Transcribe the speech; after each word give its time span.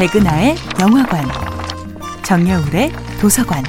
백은하의 0.00 0.54
영화관, 0.80 1.26
정여울의 2.22 2.90
도서관. 3.20 3.62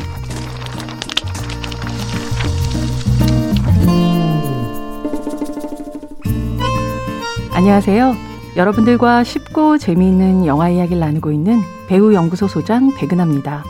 안녕하세요. 7.52 8.16
여러분들과 8.56 9.26
쉽고 9.26 9.78
재미있는 9.78 10.46
영화 10.46 10.70
이야기를 10.70 11.02
나누고 11.02 11.34
있는 11.34 11.60
배우 11.90 12.14
연구소 12.14 12.48
소장 12.48 12.96
백은하입니다. 12.96 13.66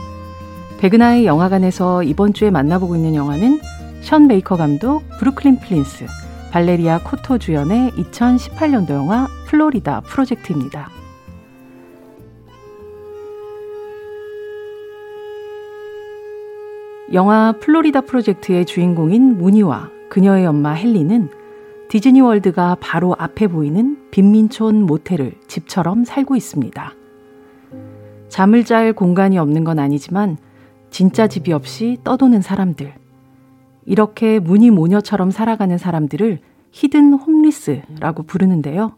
백은하의 0.78 1.26
영화관에서 1.26 2.04
이번 2.04 2.32
주에 2.32 2.52
만나보고 2.52 2.94
있는 2.94 3.16
영화는 3.16 3.58
션 4.02 4.28
베이커 4.28 4.56
감독 4.56 5.02
브루클린 5.18 5.58
프린스 5.58 6.06
발레리아 6.52 7.00
코토 7.02 7.38
주연의 7.38 7.90
2018년도 7.90 8.90
영화 8.90 9.26
플로리다 9.46 10.02
프로젝트입니다. 10.02 11.01
영화 17.12 17.52
플로리다 17.60 18.02
프로젝트의 18.02 18.64
주인공인 18.64 19.36
무니와 19.36 19.90
그녀의 20.08 20.46
엄마 20.46 20.74
헨리는 20.74 21.28
디즈니 21.88 22.22
월드가 22.22 22.78
바로 22.80 23.14
앞에 23.18 23.48
보이는 23.48 23.98
빈민촌 24.10 24.84
모텔을 24.84 25.34
집처럼 25.46 26.04
살고 26.04 26.36
있습니다. 26.36 26.94
잠을 28.30 28.64
잘 28.64 28.94
공간이 28.94 29.36
없는 29.36 29.62
건 29.62 29.78
아니지만 29.78 30.38
진짜 30.88 31.26
집이 31.26 31.52
없이 31.52 31.98
떠도는 32.02 32.40
사람들. 32.40 32.94
이렇게 33.84 34.38
무늬 34.38 34.70
모녀처럼 34.70 35.30
살아가는 35.30 35.76
사람들을 35.76 36.38
히든 36.70 37.12
홈리스라고 37.12 38.22
부르는데요. 38.22 38.92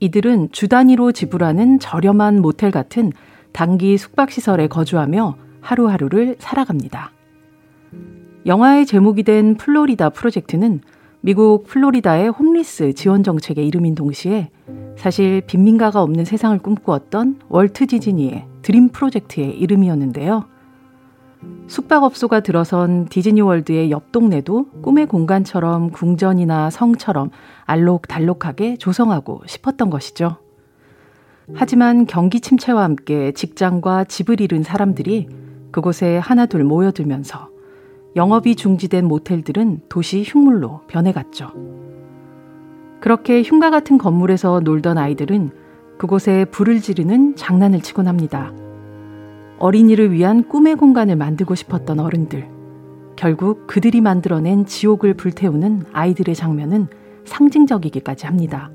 이들은 0.00 0.48
주 0.52 0.66
단위로 0.66 1.12
지불하는 1.12 1.78
저렴한 1.78 2.40
모텔 2.40 2.70
같은 2.70 3.12
단기 3.52 3.98
숙박시설에 3.98 4.68
거주하며 4.68 5.41
하루하루를 5.62 6.36
살아갑니다. 6.38 7.12
영화의 8.44 8.84
제목이 8.84 9.22
된 9.22 9.56
플로리다 9.56 10.10
프로젝트는 10.10 10.80
미국 11.20 11.64
플로리다의 11.66 12.28
homeless 12.28 12.92
지원 12.94 13.22
정책의 13.22 13.66
이름인 13.66 13.94
동시에 13.94 14.50
사실 14.96 15.40
빈민가가 15.46 16.02
없는 16.02 16.24
세상을 16.24 16.58
꿈꾸었던 16.58 17.40
월트 17.48 17.86
디즈니의 17.86 18.46
dream 18.62 18.88
프로젝트의 18.88 19.56
이름이었는데요. 19.58 20.44
숙박업소가 21.66 22.40
들어선 22.40 23.06
디즈니월드의 23.06 23.90
옆 23.90 24.12
동네도 24.12 24.82
꿈의 24.82 25.06
공간처럼 25.06 25.90
궁전이나 25.90 26.70
성처럼 26.70 27.30
알록달록하게 27.64 28.76
조성하고 28.76 29.42
싶었던 29.46 29.90
것이죠. 29.90 30.36
하지만 31.54 32.06
경기 32.06 32.40
침체와 32.40 32.82
함께 32.84 33.32
직장과 33.32 34.04
집을 34.04 34.40
잃은 34.40 34.62
사람들이 34.62 35.28
그곳에 35.72 36.18
하나둘 36.18 36.64
모여들면서 36.64 37.48
영업이 38.14 38.56
중지된 38.56 39.06
모텔들은 39.06 39.80
도시 39.88 40.22
흉물로 40.24 40.82
변해갔죠. 40.86 41.50
그렇게 43.00 43.42
흉가 43.42 43.70
같은 43.70 43.98
건물에서 43.98 44.60
놀던 44.60 44.98
아이들은 44.98 45.50
그곳에 45.98 46.44
불을 46.44 46.80
지르는 46.80 47.36
장난을 47.36 47.80
치곤 47.80 48.06
합니다. 48.06 48.52
어린이를 49.58 50.12
위한 50.12 50.46
꿈의 50.46 50.76
공간을 50.76 51.16
만들고 51.16 51.54
싶었던 51.54 52.00
어른들. 52.00 52.48
결국 53.16 53.66
그들이 53.66 54.00
만들어낸 54.00 54.66
지옥을 54.66 55.14
불태우는 55.14 55.84
아이들의 55.92 56.34
장면은 56.34 56.88
상징적이기까지 57.24 58.26
합니다. 58.26 58.70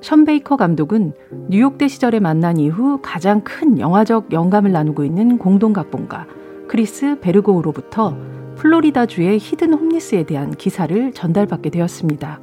션 0.00 0.24
베이커 0.24 0.56
감독은 0.56 1.12
뉴욕대 1.48 1.88
시절에 1.88 2.20
만난 2.20 2.58
이후 2.58 3.00
가장 3.02 3.42
큰 3.42 3.80
영화적 3.80 4.32
영감을 4.32 4.70
나누고 4.70 5.04
있는 5.04 5.38
공동각본가 5.38 6.26
크리스 6.68 7.18
베르고우로부터 7.20 8.16
플로리다주의 8.56 9.38
hidden 9.38 9.74
homeless에 9.74 10.22
대한 10.24 10.52
기사를 10.52 11.12
전달받게 11.12 11.70
되었습니다. 11.70 12.40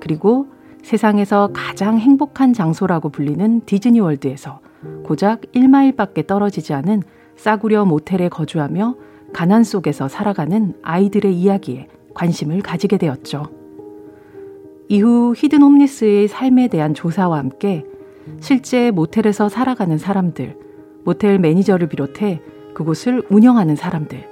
그리고 0.00 0.48
세상에서 0.82 1.50
가장 1.52 1.98
행복한 1.98 2.52
장소라고 2.52 3.10
불리는 3.10 3.62
디즈니 3.64 4.00
월드에서 4.00 4.60
고작 5.04 5.42
1마일밖에 5.52 6.26
떨어지지 6.26 6.74
않은 6.74 7.02
싸구려 7.36 7.84
모텔에 7.84 8.28
거주하며 8.28 8.96
가난 9.32 9.62
속에서 9.62 10.08
살아가는 10.08 10.74
아이들의 10.82 11.32
이야기에 11.34 11.88
관심을 12.14 12.62
가지게 12.62 12.98
되었죠. 12.98 13.55
이후 14.88 15.34
히든 15.36 15.62
홈리스의 15.62 16.28
삶에 16.28 16.68
대한 16.68 16.94
조사와 16.94 17.38
함께 17.38 17.84
실제 18.40 18.90
모텔에서 18.90 19.48
살아가는 19.48 19.98
사람들, 19.98 20.56
모텔 21.04 21.38
매니저를 21.38 21.88
비롯해 21.88 22.40
그곳을 22.74 23.22
운영하는 23.30 23.76
사람들, 23.76 24.28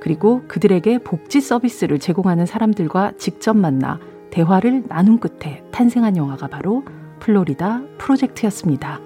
그리고 0.00 0.42
그들에게 0.48 0.98
복지 0.98 1.40
서비스를 1.40 1.98
제공하는 1.98 2.46
사람들과 2.46 3.12
직접 3.18 3.56
만나 3.56 3.98
대화를 4.30 4.84
나눈 4.88 5.18
끝에 5.18 5.62
탄생한 5.70 6.16
영화가 6.16 6.48
바로 6.48 6.84
플로리다 7.18 7.82
프로젝트였습니다. 7.98 9.00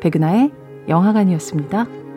백은하의 0.00 0.52
영화관이었습니다. 0.88 2.07